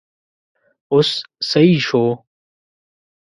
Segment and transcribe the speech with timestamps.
[0.93, 1.09] اوس
[1.49, 2.03] سيي شو!